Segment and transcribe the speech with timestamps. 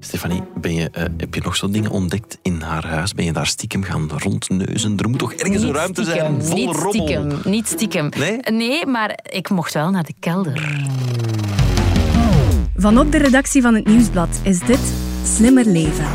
[0.00, 3.14] Stefanie, ben je, eh, heb je nog zo dingen ontdekt in haar huis?
[3.14, 4.96] Ben je daar stiekem gaan rondneuzen?
[4.96, 6.92] Er moet toch ergens een ruimte stiekem, zijn vol niet rommel?
[6.92, 8.08] Stiekem, niet stiekem.
[8.18, 8.38] Nee?
[8.38, 10.84] Nee, maar ik mocht wel naar de kelder.
[12.76, 14.92] Van op de redactie van het Nieuwsblad is dit
[15.24, 16.06] Slimmer Leven.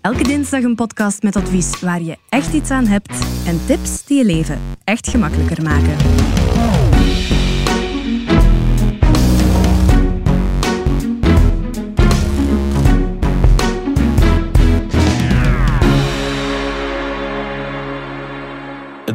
[0.00, 3.12] Elke dinsdag een podcast met advies waar je echt iets aan hebt
[3.46, 5.96] en tips die je leven echt gemakkelijker maken.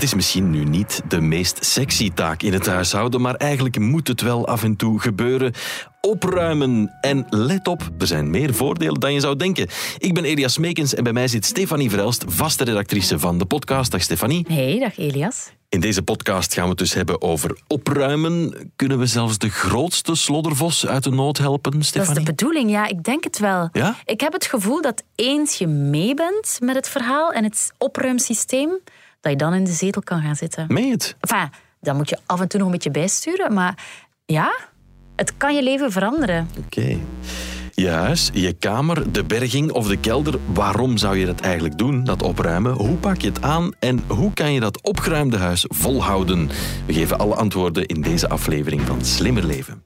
[0.07, 4.21] Is misschien nu niet de meest sexy taak in het huishouden, maar eigenlijk moet het
[4.21, 5.53] wel af en toe gebeuren.
[6.01, 6.91] Opruimen.
[7.01, 9.67] En let op, er zijn meer voordelen dan je zou denken.
[9.97, 13.91] Ik ben Elias Meekens en bij mij zit Stefanie Verelst, vaste redactrice van de podcast.
[13.91, 14.45] Dag Stefanie.
[14.49, 15.49] Hey, dag Elias.
[15.69, 18.71] In deze podcast gaan we het dus hebben over opruimen.
[18.75, 22.23] Kunnen we zelfs de grootste sloddervos uit de nood helpen, Dat is de Stefanie?
[22.25, 23.69] bedoeling, ja, ik denk het wel.
[23.71, 23.95] Ja?
[24.05, 28.69] Ik heb het gevoel dat eens je mee bent met het verhaal en het opruimsysteem,
[29.21, 30.65] dat je dan in de zetel kan gaan zitten.
[30.67, 31.15] Meen het?
[31.19, 31.49] Enfin,
[31.81, 33.85] dan moet je af en toe nog een beetje bijsturen, maar
[34.25, 34.55] ja,
[35.15, 36.49] het kan je leven veranderen.
[36.65, 36.97] Oké.
[37.71, 40.39] Je huis, je kamer, de berging of de kelder.
[40.53, 42.73] Waarom zou je dat eigenlijk doen, dat opruimen?
[42.73, 46.47] Hoe pak je het aan en hoe kan je dat opgeruimde huis volhouden?
[46.85, 49.83] We geven alle antwoorden in deze aflevering van Slimmer Leven.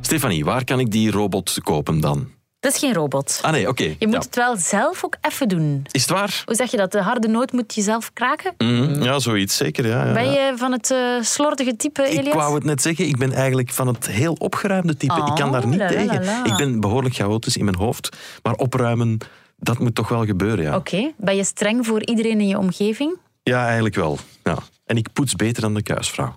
[0.00, 2.39] Stefanie, waar kan ik die robot kopen dan?
[2.60, 3.38] Dat is geen robot.
[3.42, 3.82] Ah nee, oké.
[3.84, 4.18] Je moet Ja.
[4.18, 5.86] het wel zelf ook even doen.
[5.90, 6.42] Is het waar?
[6.46, 6.92] Hoe zeg je dat?
[6.92, 8.54] De harde noot moet je zelf kraken?
[8.58, 9.86] Mhm, Ja, zoiets zeker.
[9.86, 10.12] Ja, ja.
[10.12, 12.26] Ben je van het eh, slordige type, Elias?
[12.26, 15.14] Ik wou het net zeggen, ik ben eigenlijk van het heel opgeruimde type.
[15.26, 16.24] ik kan daar Oh, niet la, la, tegen.
[16.24, 16.44] la.
[16.44, 18.16] Ik ben behoorlijk chaotisch in mijn hoofd.
[18.42, 19.18] Maar opruimen,
[19.56, 20.76] dat moet toch wel gebeuren, ja.
[20.76, 21.12] Oké.
[21.16, 23.16] Ben je streng voor iedereen in je omgeving?
[23.42, 24.18] Ja, eigenlijk wel.
[24.44, 24.56] Ja.
[24.86, 26.34] En ik poets beter dan de kuisvrouw.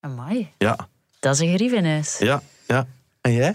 [0.00, 0.88] Amai, Ja,
[1.20, 2.18] dat is een gerief in huis.
[2.18, 2.86] ja, ja.
[3.24, 3.54] En jij?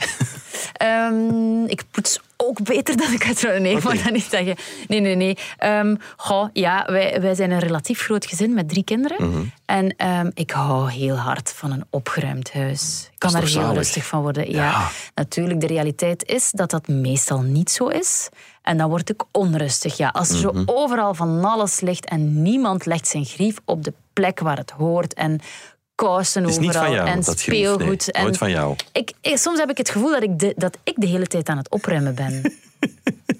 [0.73, 3.87] Ehm, ik poets ook beter dan ik het Nee, ik Oké.
[3.93, 4.55] mag dat niet zeggen.
[4.87, 5.37] Nee, nee, nee.
[5.57, 9.29] Ehm, goh, ja, wij, wij zijn een relatief groot gezin met drie kinderen.
[9.29, 9.41] Mhm.
[9.65, 13.09] En ehm, ik hou heel hard van een opgeruimd huis.
[13.13, 13.77] Ik kan daar toch heel zalig?
[13.77, 14.51] rustig van worden.
[14.51, 14.63] Ja.
[14.63, 14.89] Ja.
[15.15, 18.29] natuurlijk, de realiteit is dat dat meestal niet zo is.
[18.61, 19.97] En dan word ik onrustig.
[19.97, 20.57] Ja, als er Mhm.
[20.57, 24.71] zo overal van alles ligt en niemand legt zijn grief op de plek waar het
[24.71, 25.39] hoort en
[26.07, 27.55] kousen is niet overal van jou, en dat grief.
[27.55, 27.99] speelgoed.
[28.05, 28.75] Nee, en nooit van jou.
[28.91, 31.49] ik, ik- soms heb ik het gevoel dat ik, de, dat ik de hele tijd
[31.49, 32.53] aan het opruimen ben.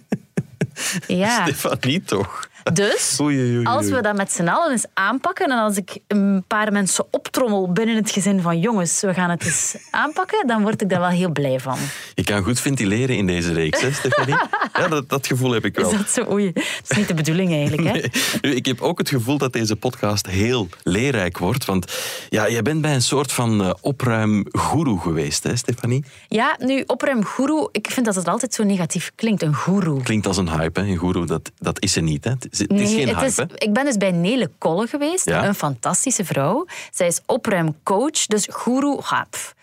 [1.22, 2.50] ja, Stefanie, toch?
[2.74, 5.98] Dus Oei, oei, oei, als we dat met z'n allen eens aanpakken en als ik
[6.08, 10.62] een paar mensen optrommel binnen het gezin van jongens, we gaan het eens aanpakken, dan
[10.62, 11.78] word ik daar wel heel blij van.
[12.16, 14.38] Je kan goed ventileren in deze reeks, hè, Stefanie?
[14.74, 15.92] Ja, dat, dat gevoel heb ik wel.
[15.92, 16.32] Is dat zo?
[16.32, 17.88] Oei, dat is niet de bedoeling eigenlijk.
[17.88, 17.92] Hè?
[17.92, 18.12] Nee.
[18.42, 21.66] Nu, ik heb ook het gevoel dat deze podcast heel leerrijk wordt.
[21.66, 21.94] Want
[22.30, 26.04] ja, je bent bij een soort van eh, opruimgoeroe geweest, hè, Stefanie?
[26.28, 30.04] Ja, nu opruimgoeroe, ik vind dat het altijd zo negatief klinkt, een goeroe.
[30.04, 30.88] Klinkt als een hype, hè?
[30.88, 32.24] Een goeroe, dat, dat is ze niet.
[32.24, 32.34] Hè?
[32.60, 33.44] Het is, het is geen hype, is, hè?
[33.56, 35.46] ik ben dus bij Nele Kolle geweest, Ja.
[35.46, 36.66] een fantastische vrouw.
[36.92, 39.54] Zij is opruimcoach, dus goeroe, ha, pff.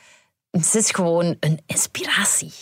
[0.62, 2.52] Ze is gewoon een inspiratie.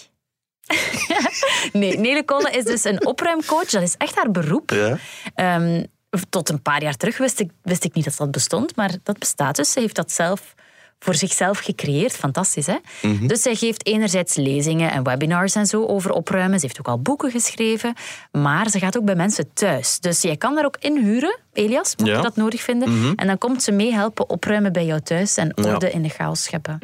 [1.73, 4.71] nee, Nele Kolle is dus een opruimcoach, dat is echt haar beroep.
[4.71, 4.99] Ja.
[5.35, 5.85] Ehm,
[6.31, 9.19] tot een paar jaar terug wist ik, wist ik niet dat dat bestond, maar dat
[9.19, 9.73] bestaat dus.
[9.73, 10.55] Ze heeft dat zelf
[11.05, 12.13] voor zichzelf gecreëerd.
[12.17, 12.77] Fantastisch, hè?
[13.03, 13.27] Mhm.
[13.27, 16.59] Dus zij geeft enerzijds lezingen en webinars en zo over opruimen.
[16.61, 17.95] Ze heeft ook al boeken geschreven,
[18.33, 20.01] maar ze gaat ook bij mensen thuis.
[20.01, 22.17] Dus jij kan daar ook inhuren, Elias, mocht Ja.
[22.17, 23.13] je dat nodig vinden.
[23.17, 25.73] En dan komt ze mee helpen opruimen bij jou thuis en Ja.
[25.73, 26.79] orde in de chaos scheppen.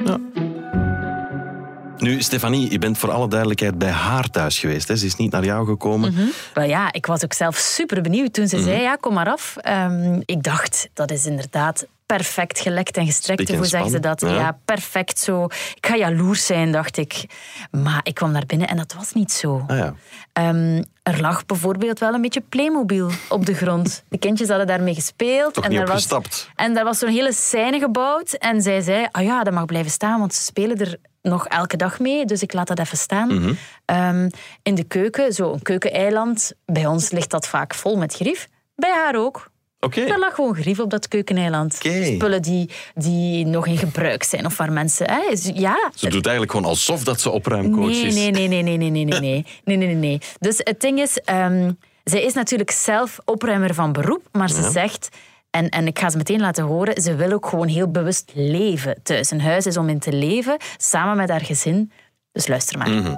[1.98, 4.88] Nu, Stefanie, je bent voor alle duidelijkheid bij haar thuis geweest.
[4.88, 4.96] Hè?
[4.96, 6.14] Ze is niet naar jou gekomen.
[6.54, 8.64] Wel ja, ik was ook zelf super benieuwd toen ze Mhm.
[8.64, 9.56] zei, ja, kom maar af.
[9.56, 11.86] Ehm, ik dacht, dat is inderdaad
[12.16, 13.54] perfect gelekt en gestrekt.
[13.54, 14.20] Hoe zeggen ze dat?
[14.20, 14.28] ja.
[14.28, 14.58] Ja.
[14.64, 15.44] perfect zo.
[15.74, 17.24] Ik ga jaloers zijn, dacht ik.
[17.70, 19.64] Maar ik kwam naar binnen en dat was niet zo.
[19.66, 19.94] Ah ja.
[20.32, 24.04] Ehm, er lag bijvoorbeeld wel een beetje Playmobil op de grond.
[24.08, 25.54] De kindjes hadden daarmee gespeeld.
[25.54, 26.08] Toch en daar was,
[26.56, 28.32] en daar was zo'n hele scène gebouwd.
[28.32, 31.76] En zij zei, ah ja, dat mag blijven staan, want ze spelen er nog elke
[31.76, 32.24] dag mee.
[32.24, 33.34] Dus ik laat dat even staan.
[33.34, 33.52] Mhm.
[33.84, 34.28] Ehm,
[34.62, 36.52] in de keuken, zo'n keukeneiland.
[36.66, 38.48] Bij ons ligt dat vaak vol met grief.
[38.74, 39.49] Bij haar ook.
[39.80, 40.00] Oké.
[40.00, 41.74] Er lag gewoon grief op dat keukeneiland.
[42.14, 44.46] Spullen die, die nog in gebruik zijn.
[44.46, 45.10] Of waar mensen...
[45.10, 48.14] Hè, is- ja, Ze doet eigenlijk gewoon alsof dat ze opruimcoach Nee, is.
[48.14, 50.18] nee, nee, nee, nee, nee, nee, nee, nee, nee, nee, nee, nee.
[50.38, 51.70] Dus het ding is, ehm,
[52.04, 55.08] zij is natuurlijk zelf opruimer van beroep, maar ze zegt,
[55.50, 58.96] en, en ik ga ze meteen laten horen, ze wil ook gewoon heel bewust leven
[59.02, 59.30] thuis.
[59.30, 61.92] Een huis is om in te leven, samen met haar gezin.
[62.32, 62.90] Dus luister maar.
[62.90, 63.14] Mhm.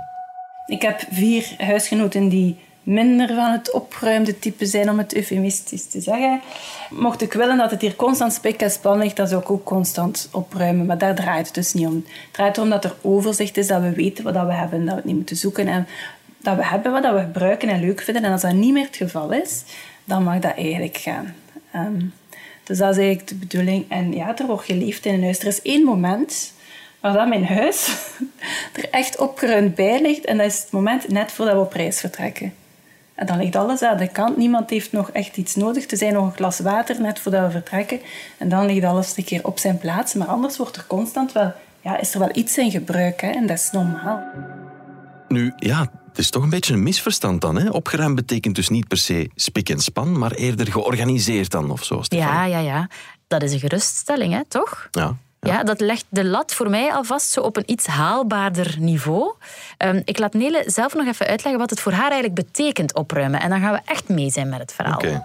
[0.66, 6.00] Ik heb vier huisgenoten die minder van het opgeruimde type zijn, om het eufemistisch te
[6.00, 6.40] zeggen.
[6.90, 9.64] Mocht ik willen dat het hier constant spik en span ligt, dan zou ik ook
[9.64, 10.86] constant opruimen.
[10.86, 11.94] Maar daar draait het dus niet om.
[11.94, 14.94] Het draait erom dat er overzicht is, dat we weten wat we hebben, dat we
[14.94, 15.66] het niet moeten zoeken.
[15.66, 15.86] En
[16.38, 18.24] dat we hebben wat we gebruiken en leuk vinden.
[18.24, 19.62] En als dat niet meer het geval is,
[20.04, 21.34] dan mag dat eigenlijk gaan.
[21.72, 22.04] Ehm,
[22.64, 23.84] dus dat is eigenlijk de bedoeling.
[23.88, 25.38] En ja, er wordt geleefd in een huis.
[25.38, 26.52] Er is één moment
[27.00, 27.88] waar dat mijn huis
[28.76, 30.24] er echt opgeruimd bij ligt.
[30.24, 32.52] En dat is het moment net voordat we op reis vertrekken.
[33.14, 34.36] En dan ligt alles aan de kant.
[34.36, 35.86] Niemand heeft nog echt iets nodig.
[35.86, 38.00] te zijn nog een glas water net voordat we vertrekken.
[38.38, 40.14] En dan ligt alles een keer op zijn plaats.
[40.14, 41.52] Maar anders wordt er constant wel...
[41.80, 43.20] Ja, is er wel iets in gebruik.
[43.20, 43.30] Hè?
[43.30, 44.22] En dat is normaal.
[45.28, 47.56] Nu, ja, het is toch een beetje een misverstand dan.
[47.56, 47.70] Hè?
[47.70, 52.02] Opgeruimd betekent dus niet per se spik en span, maar eerder georganiseerd dan of zo.
[52.02, 52.88] Ja, ja, ja.
[53.26, 54.88] Dat is een geruststelling, hè, toch?
[54.90, 55.16] Ja.
[55.46, 55.62] Ja.
[55.62, 59.34] dat legt de lat voor mij alvast zo op een iets haalbaarder niveau.
[59.78, 63.40] Um, ik laat Nele zelf nog even uitleggen wat het voor haar eigenlijk betekent opruimen.
[63.40, 64.94] En dan gaan we echt mee zijn met het verhaal.
[64.94, 65.22] Okay.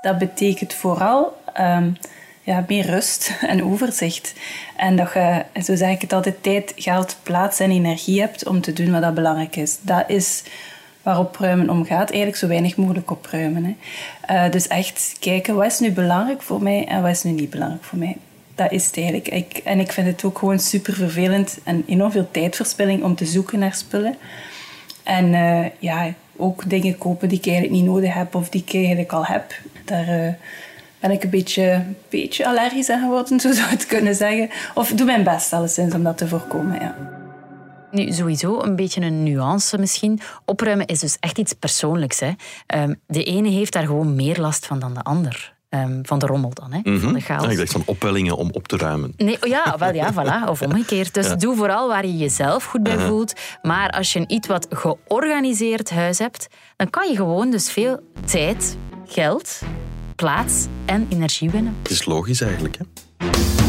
[0.00, 1.96] Dat betekent vooral um,
[2.42, 4.34] ja, meer rust en overzicht.
[4.76, 8.60] En dat je, zo zeg ik het altijd, tijd, geld, plaats en energie hebt om
[8.60, 9.78] te doen wat dat belangrijk is.
[9.80, 10.42] Dat is
[11.02, 12.08] waar opruimen om gaat.
[12.08, 13.64] Eigenlijk zo weinig mogelijk opruimen.
[13.64, 14.44] Hè.
[14.46, 17.50] Uh, dus echt kijken, wat is nu belangrijk voor mij en wat is nu niet
[17.50, 18.16] belangrijk voor mij
[18.56, 19.28] dat is het eigenlijk.
[19.28, 23.26] Ik, en ik vind het ook gewoon super vervelend en enorm veel tijdverspilling om te
[23.26, 24.16] zoeken naar spullen.
[25.02, 28.74] En uh, ja, ook dingen kopen die ik eigenlijk niet nodig heb of die ik
[28.74, 29.54] eigenlijk al heb.
[29.84, 30.32] Daar uh,
[31.00, 34.50] ben ik een beetje, beetje allergisch aan geworden, zo zou het kunnen zeggen.
[34.74, 36.94] Of doe mijn best alleszins om dat te voorkomen, ja.
[37.90, 40.20] Nu, sowieso een beetje een nuance misschien.
[40.44, 42.20] Opruimen is dus echt iets persoonlijks.
[42.20, 42.32] Hè.
[42.82, 45.55] Um, de ene heeft daar gewoon meer last van dan de ander.
[45.68, 47.00] Um, van de rommel dan, hè, mm -hmm.
[47.00, 47.44] van de chaos.
[47.44, 49.12] Ja, ik dacht van opwellingen om op te ruimen.
[49.16, 51.14] Nee, oh ja, wel ja, voilà, of omgekeerd.
[51.14, 51.34] Dus ja.
[51.34, 53.08] doe vooral waar je jezelf goed bij uh -huh.
[53.08, 53.32] voelt.
[53.62, 56.46] Maar als je een iets wat georganiseerd huis hebt,
[56.76, 58.76] dan kan je gewoon dus veel tijd,
[59.06, 59.60] geld,
[60.16, 61.76] plaats en energie winnen.
[61.82, 63.65] Het is logisch eigenlijk, hè?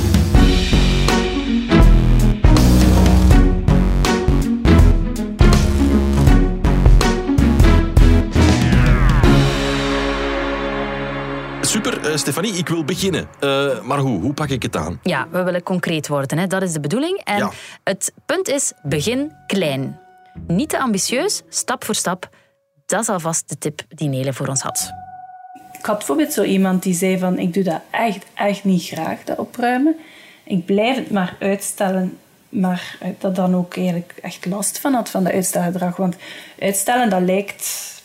[11.67, 13.27] Super, uh, Stefanie, ik wil beginnen.
[13.39, 14.19] Uh, maar hoe?
[14.21, 14.99] Hoe pak ik het aan?
[15.03, 16.37] Ja, we willen concreet worden.
[16.37, 16.47] Hè?
[16.47, 17.21] Dat is de bedoeling.
[17.23, 17.51] En ja.
[17.83, 19.99] het punt is, begin klein.
[20.47, 22.29] Niet te ambitieus, stap voor stap.
[22.85, 24.91] Dat is alvast de tip die Nele voor ons had.
[25.79, 27.37] Ik had bijvoorbeeld zo iemand die zei van...
[27.37, 29.95] Ik doe dat echt, echt niet graag, dat opruimen.
[30.43, 32.17] Ik blijf het maar uitstellen
[32.49, 35.95] maar dat dan ook eigenlijk echt last van had, van dat uitstelgedrag.
[35.95, 36.15] Want
[36.59, 37.95] uitstellen, dat lijkt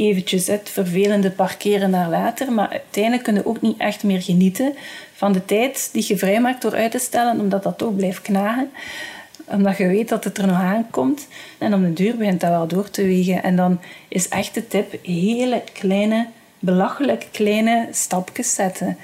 [0.00, 2.52] eventjes het vervelende parkeren naar later.
[2.52, 4.74] Maar uiteindelijk kun je ook niet echt meer genieten
[5.14, 8.70] van de tijd die je vrijmaakt door uit te stellen, omdat dat toch blijft knagen.
[9.44, 11.26] Omdat je weet dat het er nog aankomt.
[11.58, 13.42] En om de duur begint dat wel door te wegen.
[13.42, 16.26] En dan is echt de tip hele kleine,
[16.58, 18.96] belachelijk kleine stapjes zetten.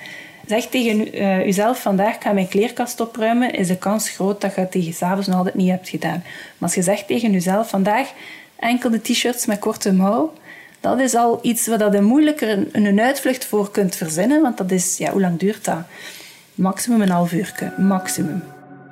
[0.47, 4.55] Zeg tegen uh, jezelf vandaag, ik ga mijn kleerkast opruimen, is de kans groot dat
[4.55, 6.23] je het tegen s'avonds nog altijd niet hebt gedaan.
[6.25, 8.13] Maar als je zegt tegen jezelf vandaag,
[8.57, 10.33] enkel de t-shirts met korte mouw,
[10.81, 14.43] dat is al iets waar je moeilijker een, een uitvlucht voor kunt verzinnen.
[14.43, 15.79] Want dat is, ja, hoe lang duurt dat?
[16.55, 17.73] Maximum een half uur.
[17.79, 18.43] Maximum.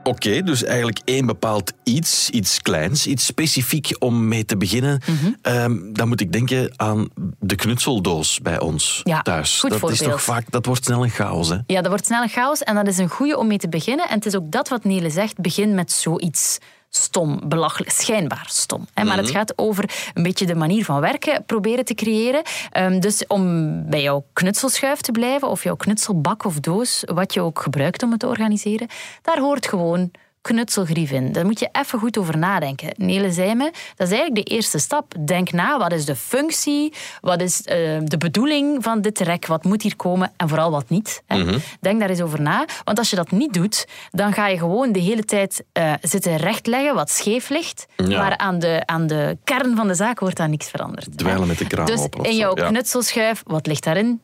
[0.07, 5.01] Oké, okay, dus eigenlijk één bepaald iets, iets kleins, iets specifiek om mee te beginnen.
[5.07, 5.55] Mm -hmm.
[5.55, 7.09] um, dan moet ik denken aan
[7.41, 9.61] de knutseldoos bij ons ja, thuis.
[9.61, 10.01] Goed dat voorbeeld.
[10.01, 11.59] is toch vaak, dat wordt snel een chaos, hè?
[11.67, 14.09] Ja, dat wordt snel een chaos en dat is een goede om mee te beginnen.
[14.09, 16.59] En het is ook dat wat Nele zegt, begin met zoiets
[16.97, 18.87] stom, belachelijk, schijnbaar stom.
[18.95, 19.05] Hè?
[19.05, 22.43] Maar het gaat over een beetje de manier van werken proberen te creëren.
[22.79, 27.41] Um, dus om bij jouw knutselschuif te blijven, of jouw knutselbak of doos, wat je
[27.41, 28.89] ook gebruikt om het te organiseren,
[29.23, 30.11] daar hoort gewoon
[30.45, 31.33] knutselgrief in.
[31.33, 32.93] Daar moet je even goed over nadenken.
[32.97, 35.15] Nele zei me, dat is eigenlijk de eerste stap.
[35.25, 36.93] Denk na, wat is de functie?
[37.21, 39.47] Wat is uh, de bedoeling van dit rek?
[39.47, 40.33] Wat moet hier komen?
[40.37, 41.23] En vooral wat niet.
[41.27, 41.37] Hè?
[41.37, 41.59] Mm -hmm.
[41.81, 42.65] Denk daar eens over na.
[42.85, 46.37] Want als je dat niet doet, dan ga je gewoon de hele tijd uh, zitten
[46.37, 47.87] rechtleggen wat scheef ligt.
[47.97, 48.19] Ja.
[48.19, 51.19] Maar aan de, aan de kern van de zaak wordt daar niks veranderd.
[51.19, 54.21] Dweilen met de kraan Dus in jouw knutselschuif, wat ligt daarin?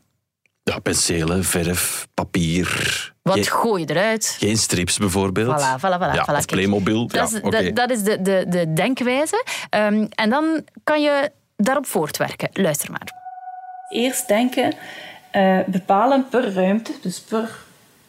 [0.63, 2.69] Ja, penselen, verf, papier.
[3.23, 4.37] Wat Geen, gooi je eruit?
[4.39, 5.61] Geen strips bijvoorbeeld.
[5.61, 6.15] Voilà, voilà, voilà.
[6.15, 6.37] Ja, voilà.
[6.37, 7.07] Of Playmobil.
[7.07, 7.65] Dat, ja, is, okay.
[7.65, 9.45] dat, dat is de, de, de denkwijze.
[9.71, 12.49] Um, en dan kan je daarop voortwerken.
[12.53, 13.09] Luister maar.
[13.89, 14.75] Eerst denken,
[15.33, 17.59] uh, bepalen per ruimte, dus per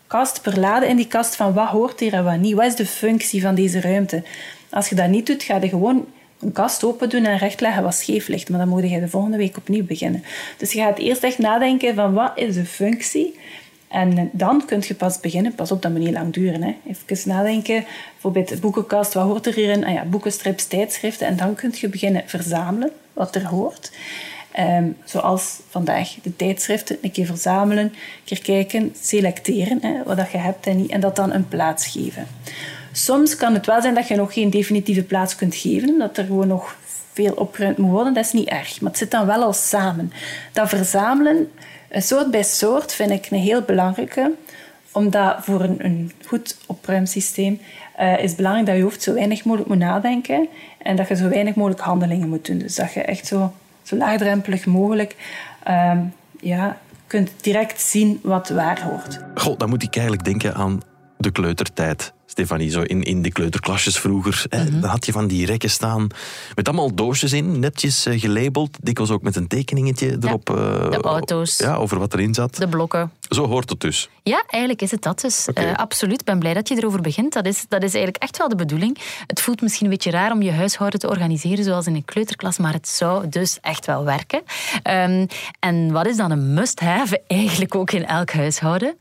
[0.07, 2.55] kast, per lade in die kast, van wat hoort hier en wat niet.
[2.55, 4.23] Wat is de functie van deze ruimte?
[4.69, 6.07] Als je dat niet doet, ga je gewoon
[6.41, 8.49] een kast open doen en rechtleggen wat scheef ligt.
[8.49, 10.23] Maar dan moet je de volgende week opnieuw beginnen.
[10.57, 13.39] Dus je gaat eerst echt nadenken van wat is de functie.
[13.87, 15.55] En dan kun je pas beginnen.
[15.55, 16.63] Pas op, dat moet niet lang duren.
[16.63, 16.75] Hè.
[16.87, 17.85] Even nadenken.
[18.11, 19.85] Bijvoorbeeld boekenkast, wat hoort er hierin?
[19.85, 21.27] Ah ja, boeken, strips, tijdschriften.
[21.27, 22.91] En dan kun je beginnen verzamelen.
[23.13, 23.91] wat er hoort.
[24.51, 27.93] Ehm, zoals vandaag de tijdschriften, een keer verzamelen, een
[28.23, 31.87] keer kijken, selecteren hè, wat dat je hebt en niet, en dat dan een plaats
[31.87, 32.27] geven.
[32.91, 36.25] Soms kan het wel zijn dat je nog geen definitieve plaats kunt geven, dat er
[36.25, 36.75] gewoon nog
[37.13, 38.13] veel opgeruimd moet worden.
[38.13, 40.11] Dat is niet erg, maar het zit dan wel al samen.
[40.51, 41.51] Dat verzamelen,
[41.91, 44.31] soort bij soort, vind ik een heel belangrijke,
[44.91, 47.59] omdat voor een, goed opruimsysteem
[47.99, 51.29] uh, is belangrijk dat je hoofd zo weinig mogelijk moet nadenken en dat je zo
[51.29, 52.57] weinig mogelijk handelingen moet doen.
[52.57, 55.15] Dus dat je echt zo, zo laagdrempelig mogelijk
[55.67, 55.99] uh,
[56.39, 59.19] ja, kunt direct zien wat waar hoort.
[59.35, 60.81] Goh, dan moet ik eigenlijk denken aan
[61.21, 62.13] de kleutertijd.
[62.25, 64.45] Stefanie, zo in, in de kleuterklasjes vroeger.
[64.49, 64.79] Mhm.
[64.79, 66.07] Dan had je van die rekken staan
[66.55, 68.77] met allemaal doosjes in, netjes uh, gelabeld.
[68.81, 70.49] Dikwijls ook met een tekeningetje erop.
[70.49, 70.55] Uh,
[70.89, 71.57] de auto's.
[71.57, 72.55] Ja, over wat erin zat.
[72.55, 73.11] De blokken.
[73.29, 74.09] Zo hoort het dus.
[74.23, 75.47] Ja, eigenlijk is het dat dus.
[75.49, 75.65] Okay.
[75.65, 76.19] Uh, absoluut.
[76.19, 77.33] Ik ben blij dat je erover begint.
[77.33, 78.97] Dat is, dat is eigenlijk echt wel de bedoeling.
[79.27, 82.57] Het voelt misschien een beetje raar om je huishouden te organiseren zoals in een kleuterklas,
[82.57, 84.41] maar het zou dus echt wel werken.
[84.89, 85.27] Um,
[85.59, 88.97] en wat is dan een must-have eigenlijk ook in elk huishouden?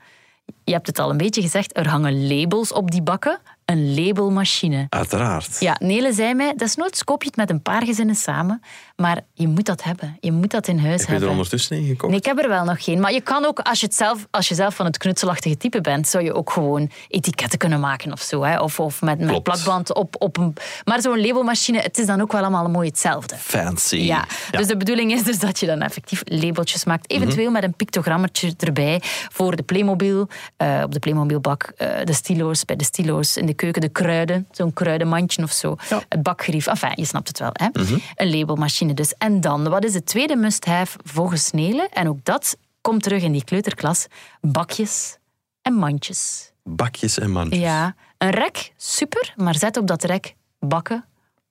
[0.65, 4.87] Je hebt het al een beetje gezegd, er hangen labels op die bakken een labelmachine.
[4.89, 5.61] Uiteraard.
[5.61, 8.63] Ja, Nele zei mij, desnoods koop je het met een paar gezinnen samen,
[9.01, 10.17] maar je moet dat hebben.
[10.21, 11.15] Je moet dat in huis heb hebben.
[11.15, 12.09] Heb je er ondertussen in gekocht?
[12.09, 13.01] Nee, ik heb er wel nog geen.
[13.01, 15.81] Maar je kan ook, als je, het zelf, als je zelf van het knutselachtige type
[15.81, 18.43] bent, zou je ook gewoon etiketten kunnen maken of zo.
[18.43, 18.61] Hè?
[18.61, 20.55] Of, of met, met plakband op, op een...
[20.85, 23.37] Maar zo'n labelmachine, het is dan ook wel allemaal mooi hetzelfde.
[23.37, 23.97] Fancy.
[23.97, 24.25] Ja.
[24.51, 27.11] Dus de bedoeling is dus dat je dan effectief labeltjes maakt.
[27.11, 27.53] Eventueel mhm.
[27.53, 28.99] met een pictogrammetje erbij
[29.33, 30.29] voor de Playmobil,
[30.59, 34.47] uh, op de Playmobilbak, uh, de stilo's, bij de stilo's in de keuken, de kruiden,
[34.51, 35.77] zo'n kruidenmandje of zo,
[36.09, 37.51] het bakgerief, enfin, je snapt het wel.
[37.53, 37.69] Hè?
[37.73, 37.99] Mhm.
[38.15, 39.15] Een labelmachine dus.
[39.15, 41.89] En dan, wat is het tweede must-have volgens Nelen?
[41.89, 44.07] En ook dat komt terug in die kleuterklas,
[44.41, 45.19] bakjes
[45.63, 46.53] en mandjes.
[46.65, 47.61] Bakjes en mandjes.
[47.61, 51.05] Ja, een rek, super, maar zet op dat rek bakken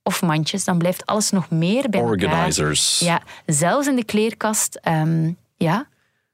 [0.04, 3.00] of mandjes, dan blijft alles nog meer bij Organizers.
[3.00, 5.88] Ja, zelfs in de kleerkast, um, ja,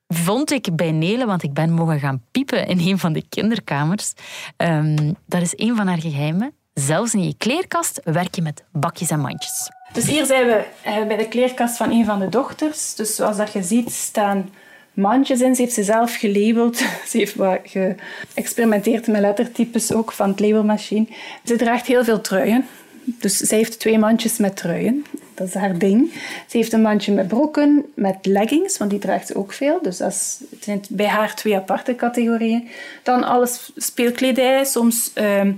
[0.08, 4.14] vond ik bij Nele, want ik ben mogen gaan piepen in een van de kinderkamers.
[4.58, 6.54] Um, dat is een van haar geheimen.
[6.74, 9.70] Zelfs in je kleerkast werk je met bakjes en mandjes.
[9.96, 12.96] Dus hier zijn we eh, bij de kleerkast van een van de dochters.
[12.96, 14.50] Dus zoals dat je ziet staan
[14.94, 15.56] mandjes in.
[15.56, 16.78] Ze heeft ze zelf gelabeld.
[17.10, 21.08] Ze heeft wat geëxperimenteerd met lettertypes ook van het labelmachine.
[21.46, 22.66] Ze draagt heel veel truien.
[23.04, 25.06] Dus zij heeft twee mandjes met truien.
[25.34, 26.12] Dat is haar ding.
[26.48, 29.80] Ze heeft een mandje met broeken, met leggings, want die draagt ze ook veel.
[29.82, 32.68] Dus dat het zijn bij haar twee aparte categorieën.
[33.04, 35.54] Dan alles speelkledij, soms ehm,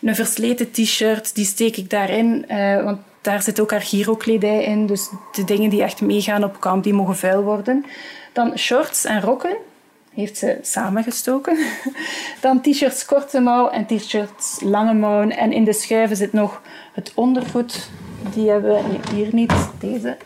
[0.00, 2.44] een versleten t-shirt, die steek ik daarin.
[2.50, 4.86] Uh, want daar zit ook haar giro-kledij in.
[4.86, 7.84] Dus de dingen die echt meegaan op kamp, die mogen vuil worden.
[8.32, 9.56] Dan shorts en rokken
[10.14, 11.58] heeft ze samengestoken.
[12.40, 15.28] Dan t-shirts korte mouw en t-shirts lange mouw.
[15.28, 16.62] En in de schuiven zit nog
[16.92, 17.90] het ondergoed.
[18.34, 20.16] Die hebben we hier niet, deze.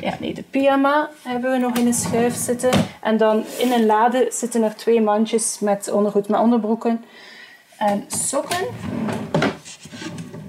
[0.00, 2.70] Ja, nee, de pyjama hebben we nog in de schuif zitten.
[3.00, 7.04] En dan in een lade zitten er twee mandjes met ondergoed, met onderbroeken.
[7.78, 8.66] En sokken.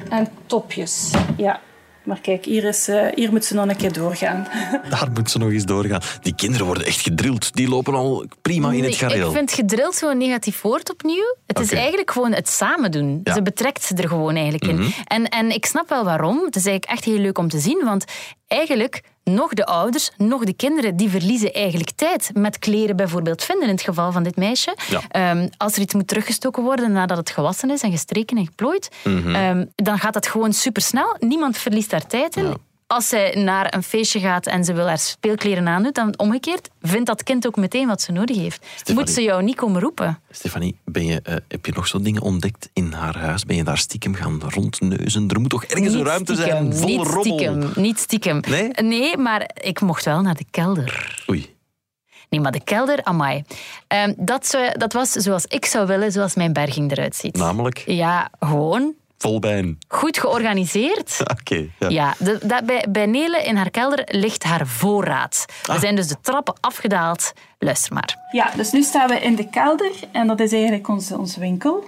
[0.09, 1.11] En topjes.
[1.37, 1.59] Ja,
[2.03, 4.47] maar kijk, hier, is, uh, hier moet ze nog een keer doorgaan.
[4.89, 6.01] Daar moet ze nog eens doorgaan.
[6.21, 7.53] Die kinderen worden echt gedrild.
[7.53, 9.27] Die lopen al prima in het gareel.
[9.27, 11.35] Ik vind gedrild zo'n negatief woord opnieuw.
[11.45, 13.21] Het is eigenlijk gewoon het samen doen.
[13.33, 14.79] Ze betrekt ze er gewoon eigenlijk in.
[14.79, 14.89] Mhm.
[15.03, 16.45] En, en ik snap wel waarom.
[16.45, 17.81] Het is eigenlijk echt heel leuk om te zien.
[17.83, 18.05] Want
[18.47, 19.01] eigenlijk
[19.33, 23.73] nog de ouders, nog de kinderen, die verliezen eigenlijk tijd met kleren bijvoorbeeld vinden in
[23.73, 24.75] het geval van dit meisje.
[25.09, 28.89] Ehm, als er iets moet teruggestoken worden nadat het gewassen is en gestreken en geplooid,
[29.03, 29.35] mhm.
[29.35, 31.15] ehm, dan gaat dat gewoon supersnel.
[31.19, 32.55] Niemand verliest daar tijd in
[32.91, 37.05] als zij naar een feestje gaat en ze wil haar speelkleren aandoen, dan omgekeerd vindt
[37.05, 38.65] dat kind ook meteen wat ze nodig heeft.
[38.93, 40.19] Moet ze jou niet komen roepen.
[40.31, 43.45] Stefanie, ben je, uh, heb je nog zo dingen ontdekt in haar huis?
[43.45, 45.27] Ben je daar stiekem gaan rondneuzen?
[45.27, 47.23] Er moet toch ergens een ruimte zijn vol niet rommel?
[47.23, 48.39] Stiekem, niet stiekem.
[48.47, 48.69] Nee?
[48.69, 51.23] Nee, maar ik mocht wel naar de kelder.
[51.29, 51.55] Oei.
[52.29, 53.43] Nee, maar de kelder, amai.
[53.87, 57.37] Um, dat, dat was zoals ik zou willen, zoals mijn berging eruit ziet.
[57.37, 57.83] Namelijk?
[57.85, 59.77] Ja, gewoon Volbijn.
[59.87, 61.17] Goed georganiseerd.
[61.39, 61.67] Oké.
[61.79, 65.45] ja, ja de, dat, bij, bij Nele in haar kelder ligt haar voorraad.
[65.63, 65.79] We ah.
[65.79, 67.33] zijn dus de trappen afgedaald.
[67.57, 68.17] Luister maar.
[68.31, 71.83] Ja, dus nu staan we in de kelder en dat is eigenlijk onze, onze winkel.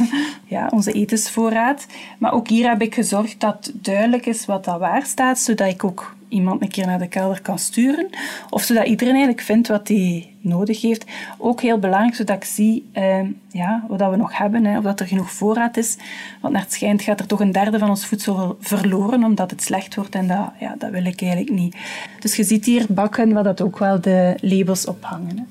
[0.54, 1.86] ja, onze etensvoorraad.
[2.18, 5.84] Maar ook hier heb ik gezorgd dat duidelijk is wat dat waar staat, zodat ik
[5.84, 8.08] ook iemand een keer naar de kelder kan sturen.
[8.50, 11.04] Of zodat iedereen eigenlijk vindt wat hij nodig heeft.
[11.38, 15.00] Ook heel belangrijk, zodat ik zie uh, ja, wat we nog hebben, hè, of dat
[15.00, 15.96] er genoeg voorraad is.
[16.40, 19.62] Want naar het schijnt gaat er toch een derde van ons voedsel verloren, omdat het
[19.62, 20.14] slecht wordt.
[20.14, 21.76] En dat, ja, dat wil ik eigenlijk niet.
[22.20, 25.36] Dus je ziet hier bakken, waar dat ook wel de labels ophangen.
[25.36, 25.44] Hè.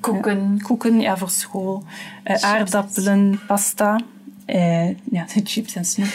[0.00, 0.60] Koeken.
[0.62, 1.82] koeken, ja, voor school.
[2.24, 4.00] Uh, aardappelen, pasta.
[4.46, 6.14] Eh, ja, de chips en snoep.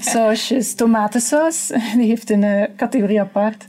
[0.00, 1.66] Sausjes, tomatensaus,
[1.98, 3.64] die heeft een uh, categorie apart.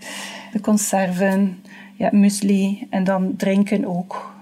[0.51, 1.61] De conserven,
[1.95, 4.33] ja, muesli en dan drinken ook.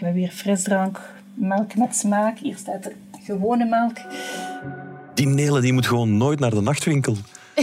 [0.00, 1.00] We hebben frisdrank,
[1.34, 2.38] melk met smaak.
[2.38, 2.90] Hier staat
[3.24, 3.96] gewone melk.
[5.14, 7.16] Die Nele die moet gewoon nooit naar de nachtwinkel.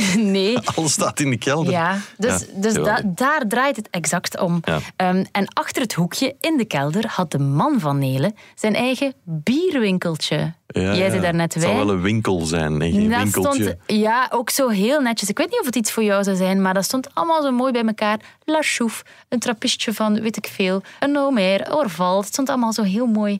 [0.15, 0.57] Nee.
[0.75, 1.71] Alles staat in de kelder.
[1.71, 4.61] Ja, dus, dus da, daar draait het exact om.
[4.97, 9.13] Um, en achter het hoekje in de kelder had de man van Nele zijn eigen
[9.23, 10.53] bierwinkeltje.
[10.67, 13.63] Ja, Jij zei daar net Het zou wel een winkel zijn, een dat winkeltje.
[13.63, 15.29] Stond, ja, ook zo heel netjes.
[15.29, 17.51] Ik weet niet of het iets voor jou zou zijn, maar dat stond allemaal zo
[17.51, 18.19] mooi bij elkaar.
[18.43, 22.17] La Chouffe, een trappistje van weet ik veel, een Omer, Orval.
[22.17, 23.39] Het stond allemaal zo heel mooi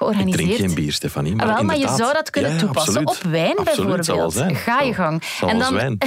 [0.00, 0.40] georganiseerd.
[0.50, 1.34] Ik drink geen bier, Stefanie.
[1.34, 3.24] Maar, Ah, wel, maar je zou dat kunnen Ja, toepassen absoluut.
[3.24, 4.32] op wijn Absoluut, bijvoorbeeld.
[4.32, 4.54] zijn.
[4.56, 5.24] Ga je gang.
[5.24, 5.98] zal en, dan, wijn.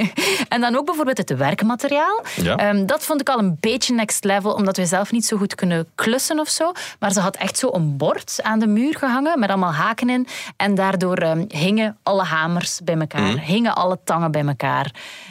[0.54, 2.22] en dan ook bijvoorbeeld het werkmateriaal.
[2.42, 2.56] Ja.
[2.56, 5.54] Ehm, dat vond ik al een beetje next level, omdat we zelf niet zo goed
[5.54, 6.72] kunnen klussen of zo.
[6.98, 10.26] Maar ze had echt zo een bord aan de muur gehangen met allemaal haken in.
[10.56, 13.38] En daardoor ehm, hingen alle hamers bij elkaar, Mhm.
[13.38, 14.90] hingen alle tangen bij elkaar.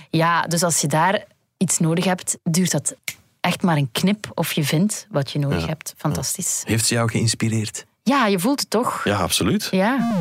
[0.10, 1.24] Ja, dus als je daar
[1.58, 2.96] iets nodig hebt, duurt dat
[3.42, 5.68] echt maar een knip of je vindt wat je nodig Ja.
[5.68, 5.94] hebt.
[5.98, 6.62] Fantastisch.
[6.66, 7.86] Heeft ze jou geïnspireerd?
[8.03, 9.03] Ja, je voelt het toch?
[9.03, 9.67] Ja, absoluut.
[9.72, 10.12] Ja.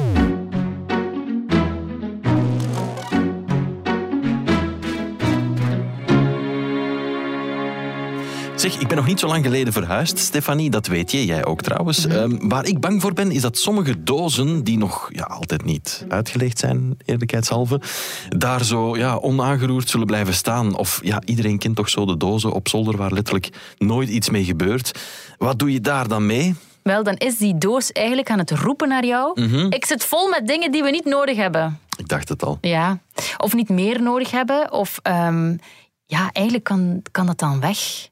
[8.54, 10.70] Zeg, ik ben nog niet zo lang geleden verhuisd, Stefanie.
[10.70, 12.06] Dat weet je, jij ook trouwens.
[12.06, 16.04] Ehm, waar ik bang voor ben, is dat sommige dozen, die nog ja, altijd niet
[16.08, 17.80] uitgelegd zijn, eerlijkheidshalve,
[18.28, 20.76] daar zo ja, onaangeroerd zullen blijven staan.
[20.76, 24.44] Of ja, iedereen kent toch zo de dozen op zolder waar letterlijk nooit iets mee
[24.44, 25.00] gebeurt.
[25.38, 26.54] Wat doe je daar dan mee?
[26.82, 29.40] Wel, dan is die doos eigenlijk aan het roepen naar jou.
[29.68, 31.80] Ik zit vol met dingen die we niet nodig hebben.
[31.96, 32.58] Ik dacht het al.
[32.60, 32.98] Ja.
[33.36, 34.72] Of niet meer nodig hebben.
[34.72, 35.56] Of ehm,
[36.06, 38.08] ja, eigenlijk kan, kan dat dan weg.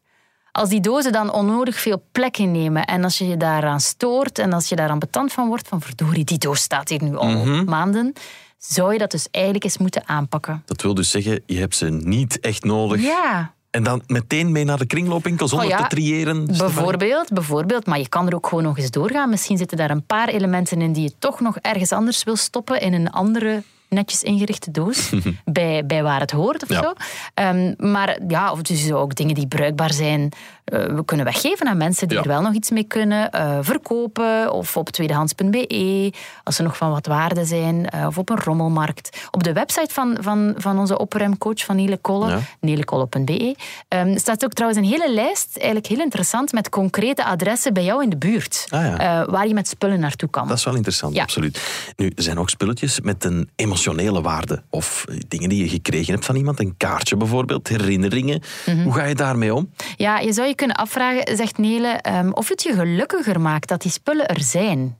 [0.52, 4.52] Als die dozen dan onnodig veel plek innemen en als je je daaraan stoort en
[4.52, 8.12] als je daaraan betand van wordt, van verdorie, die doos staat hier nu al maanden,
[8.58, 10.62] zou je dat dus eigenlijk eens moeten aanpakken.
[10.64, 13.02] Dat wil dus zeggen, je hebt ze niet echt nodig.
[13.02, 16.42] Ja, En dan meteen mee naar de kringloopwinkel zonder Oh ja, te triëren.
[16.44, 16.74] Stefanie?
[16.74, 19.30] Bijvoorbeeld, bijvoorbeeld, maar je kan er ook gewoon nog eens doorgaan.
[19.30, 22.80] Misschien zitten daar een paar elementen in die je toch nog ergens anders wil stoppen
[22.80, 25.10] in een andere netjes ingerichte doos,
[25.44, 26.82] bij, bij waar het hoort of Ja.
[26.82, 26.92] zo.
[27.34, 30.32] Ehm, maar ja, of dus ook dingen die bruikbaar zijn,
[30.70, 32.22] we kunnen weggeven aan mensen die Ja.
[32.22, 33.30] er wel nog iets mee kunnen.
[33.30, 36.12] eh, verkopen of op tweedehands.be,
[36.44, 39.26] als ze nog van wat waarde zijn, eh, of op een rommelmarkt.
[39.30, 42.38] Op de website van, van, van onze opruimcoach van Nele Kolle, Ja.
[42.60, 43.56] nelekolle.be,
[43.88, 48.02] ehm, staat ook trouwens een hele lijst, eigenlijk heel interessant, met concrete adressen bij jou
[48.02, 48.64] in de buurt.
[48.68, 48.98] Ah ja.
[49.22, 50.48] eh, waar je met spullen naartoe kan.
[50.48, 51.60] Dat is wel interessant, absoluut.
[51.96, 54.62] Nu, er zijn ook spulletjes met een emotionele waarde.
[54.70, 56.60] Of eh, dingen die je gekregen hebt van iemand.
[56.60, 58.42] Een kaartje bijvoorbeeld, herinneringen.
[58.66, 58.82] Mhm.
[58.82, 59.70] Hoe ga je daarmee om?
[59.96, 63.82] Ja, je zou je kunnen afvragen, zegt Nele, ehm, of het je gelukkiger maakt dat
[63.82, 64.98] die spullen er zijn.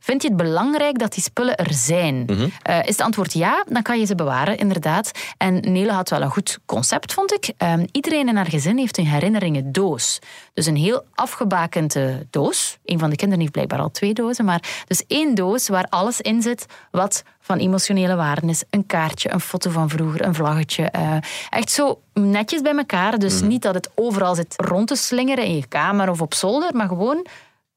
[0.00, 2.22] Vind je het belangrijk dat die spullen er zijn?
[2.26, 2.48] Mhm.
[2.62, 5.10] Eh, is het antwoord ja, dan kan je ze bewaren, inderdaad.
[5.38, 7.52] En Nele had wel een goed concept, vond ik.
[7.56, 10.18] Ehm, iedereen in haar gezin heeft een herinneringen doos.
[10.54, 12.78] Dus een heel afgebakende doos.
[12.84, 14.44] Een van de kinderen heeft blijkbaar al twee dozen.
[14.44, 18.62] Maar dus één doos waar alles in zit wat van emotionele waarde is.
[18.70, 20.84] Een kaartje, een foto van vroeger, een vlaggetje.
[20.90, 21.16] eh,
[21.50, 23.18] echt zo netjes bij elkaar.
[23.18, 23.46] Dus Mhm.
[23.48, 26.88] niet dat het overal zit rond te slingeren in je kamer of op zolder, maar
[26.88, 27.26] gewoon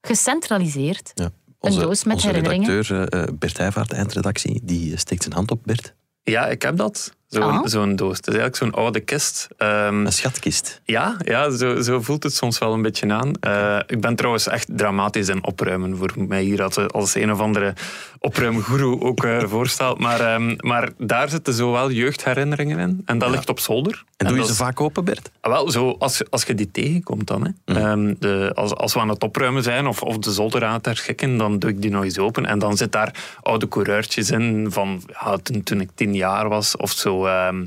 [0.02, 1.12] gecentraliseerd.
[1.16, 1.30] Ja.
[1.60, 5.62] Een doos met onze redacteur eh, Bert Heijvaart, eindredactie, die steekt zijn hand op.
[5.64, 7.18] Bert, Ja, ik heb dat.
[7.30, 7.60] Zo'n Oh.
[7.66, 8.18] zo'n doos.
[8.18, 9.48] Het is eigenlijk zo'n oude kist.
[9.58, 10.82] Ehm, een schatkist.
[10.86, 13.34] ja, ja zo, zo voelt het soms wel een beetje aan.
[13.40, 15.98] Eh, ik ben trouwens echt dramatisch in opruimen.
[15.98, 17.74] Voor mij hier als, als een of andere
[18.20, 20.00] opruimgoeroe ook eh, voorstelt.
[20.00, 23.02] Maar, ehm, maar daar zitten zowel jeugdherinneringen in.
[23.06, 23.34] En dat Ja.
[23.36, 24.04] ligt op zolder.
[24.18, 25.32] En doe je ze is- vaak open, Bert?
[25.42, 27.56] Ah, Wel, zo, als, als je die tegenkomt dan.
[27.66, 27.74] Hè.
[27.76, 30.86] Ehm, de, als, als we aan het opruimen zijn of, of de zolder aan het
[30.86, 32.46] herschikken, dan doe ik die nog eens open.
[32.46, 36.78] En dan zit daar oude coureurtjes in van ja, toen, toen ik tien jaar was.
[36.78, 37.66] Of zo ehm,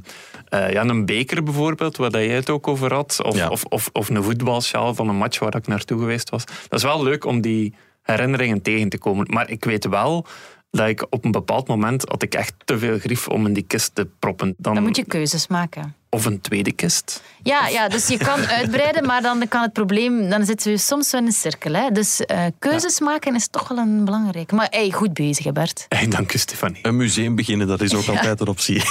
[0.49, 3.21] eh, ja, een beker bijvoorbeeld, waar dat jij het ook over had.
[3.23, 3.49] Of, Ja.
[3.49, 6.45] of, of, of een voetbalsjaal van een match waar ik naartoe geweest was.
[6.45, 9.27] Dat is wel leuk om die herinneringen tegen te komen.
[9.31, 10.27] Maar ik weet wel
[10.71, 13.63] dat ik op een bepaald moment had ik echt te veel grief om in die
[13.67, 14.55] kist te proppen.
[14.59, 15.95] Dan, Dan moet je keuzes maken.
[16.15, 17.23] Of een tweede kist.
[17.43, 20.29] Ja, ja, dus je kan uitbreiden, maar dan kan het probleem...
[20.29, 21.73] Dan zitten we soms wel in een cirkel.
[21.73, 21.91] Hè?
[21.91, 24.55] Dus eh, keuzes maken is toch wel een belangrijke.
[24.55, 25.87] Maar hey, goed bezig, hè, Bert.
[25.99, 26.79] Hey, dank u, Stefanie.
[26.83, 28.83] Een museum beginnen, dat is ook altijd een optie.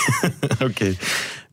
[0.60, 0.95] Oké.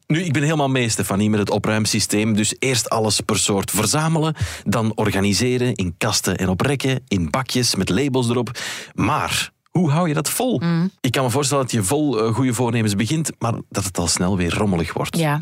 [0.06, 2.34] Nu, ik ben helemaal mee, Stefanie, met het opruimsysteem.
[2.34, 7.74] Dus eerst alles per soort verzamelen, dan organiseren in kasten en op rekken, in bakjes
[7.74, 8.58] met labels erop.
[8.94, 10.62] Maar hoe hou je dat vol?
[11.00, 14.06] Ik kan me voorstellen dat je vol eh, goede voornemens begint, maar dat het al
[14.06, 15.16] snel weer rommelig wordt.
[15.18, 15.40] Ja,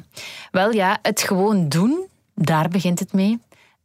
[0.50, 3.38] wel ja, het gewoon doen, daar begint het mee.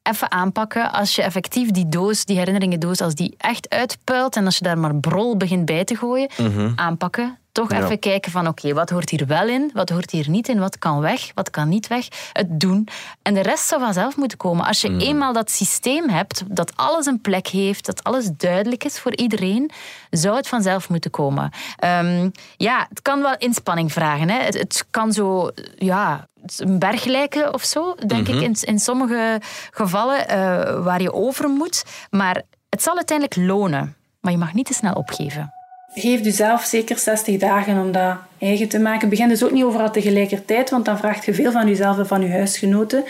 [0.03, 0.91] even aanpakken.
[0.91, 4.77] Als je effectief die doos, die herinneringendoos, als die echt uitpuilt en als je daar
[4.77, 6.71] maar brol begint bij te gooien, Mhm.
[6.75, 7.37] aanpakken.
[7.51, 10.59] Toch even kijken van oké, wat hoort hier wel in, wat hoort hier niet in,
[10.59, 12.07] wat kan weg, wat kan niet weg.
[12.33, 12.87] Het doen.
[13.21, 14.65] En de rest zou vanzelf moeten komen.
[14.65, 14.99] Als je Mhm.
[14.99, 19.71] eenmaal dat systeem hebt, dat alles een plek heeft, dat alles duidelijk is voor iedereen,
[20.09, 21.51] zou het vanzelf moeten komen.
[21.77, 24.29] Ehm, ja, het kan wel inspanning vragen.
[24.29, 24.39] Hè.
[24.43, 28.37] Het, het kan zo, ja, een berg lijken of zo, denk Mhm.
[28.37, 30.37] ik, in, in sommige gevallen eh,
[30.83, 31.83] waar je over moet.
[32.09, 33.95] Maar het zal uiteindelijk lonen.
[34.19, 35.53] Maar je mag niet te snel opgeven.
[35.93, 39.09] Geef jezelf zeker 60 dagen om dat eigen te maken.
[39.09, 42.21] Begin dus ook niet overal tegelijkertijd, want dan vraagt je veel van jezelf en van
[42.21, 43.03] je huisgenoten.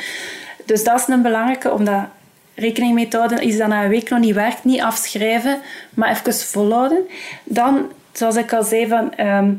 [0.66, 2.10] Dus dat is een belangrijke om daar
[2.56, 3.48] rekening mee te houden.
[3.48, 5.60] Iets dat na een week nog niet werkt, niet afschrijven,
[5.94, 7.08] maar even volhouden.
[7.44, 9.54] Dan, zoals ik al zei, van, ehm,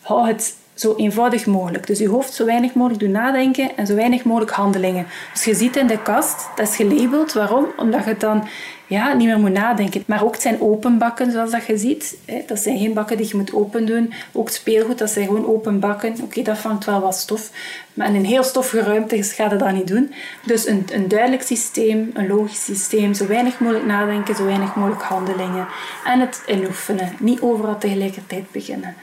[0.00, 1.86] hou het zo eenvoudig mogelijk.
[1.86, 5.06] Dus je hoofd zo weinig mogelijk doen nadenken en zo weinig mogelijk handelingen.
[5.32, 7.32] Dus je ziet in de kast, dat is gelabeld.
[7.32, 7.66] Waarom?
[7.76, 8.48] Omdat je dan
[8.94, 10.02] ja, niet meer moet nadenken.
[10.06, 12.16] Maar ook het zijn open bakken, zoals dat je ziet.
[12.46, 14.12] Dat zijn geen bakken die je moet open doen.
[14.32, 16.14] Ook het speelgoed, dat zijn gewoon open bakken.
[16.22, 17.50] Oké, dat vangt wel wat stof.
[17.94, 20.12] Maar in een heel stoffige ruimte ga je dat niet doen.
[20.46, 23.14] Dus een, een duidelijk systeem, een logisch systeem.
[23.14, 25.66] Zo weinig mogelijk nadenken, zo weinig mogelijk handelingen.
[26.04, 27.12] En het inoefenen.
[27.18, 28.94] Niet overal tegelijkertijd beginnen.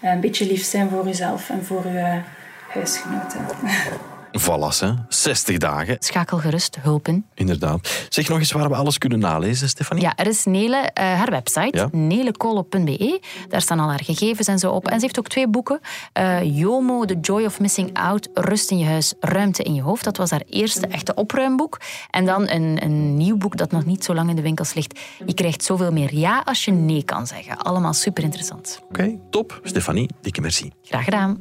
[0.00, 2.20] Een beetje lief zijn voor jezelf en voor je
[2.68, 3.46] huisgenoten.
[4.32, 4.92] Hè.
[5.08, 5.96] 60 dagen.
[5.98, 7.24] Schakel gerust hulp in.
[7.34, 8.06] Inderdaad.
[8.08, 10.02] Zeg nog eens waar we alles kunnen nalezen, Stefanie.
[10.02, 11.88] Ja, er is Nele, eh, haar website, Ja.
[11.92, 13.20] nelekoolop.be.
[13.48, 14.86] Daar staan al haar gegevens en zo op.
[14.88, 15.80] En ze heeft ook twee boeken.
[16.12, 20.04] Eh, Jomo, The Joy of Missing Out, Rust in je huis, Ruimte in je hoofd.
[20.04, 21.80] Dat was haar eerste echte opruimboek.
[22.10, 25.00] En dan een, een nieuw boek dat nog niet zo lang in de winkels ligt.
[25.26, 27.58] Je krijgt zoveel meer ja als je nee kan zeggen.
[27.58, 28.80] Allemaal super interessant.
[28.88, 29.60] Oké, top.
[29.62, 30.70] Stefanie, dikke merci.
[30.82, 31.38] Graag gedaan.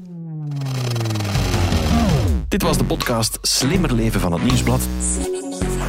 [2.52, 4.82] Dit was de podcast Slimmer Leven van het Nieuwsblad.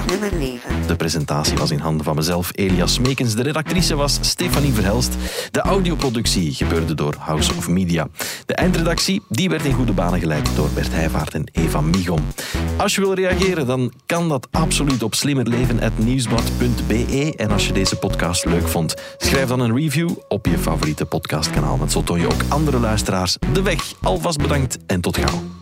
[0.07, 0.87] Slimmer leven.
[0.87, 3.35] De presentatie was in handen van mezelf, Elias Smekens.
[3.35, 5.17] De redactrice was Stefanie Verhelst.
[5.51, 8.09] De audioproductie gebeurde door House of Media.
[8.47, 12.23] De eindredactie die werd in goede banen geleid door Bert Heijvaart en Eva Migon.
[12.77, 17.33] Als je wil reageren, dan kan dat absoluut op slimmerleven.nieuwsblad.be.
[17.37, 21.79] En als je deze podcast leuk vond, schrijf dan een review op je favoriete podcastkanaal.
[21.79, 23.93] Want zo toon je ook andere luisteraars de weg.
[24.03, 25.62] Alvast bedankt en tot gauw.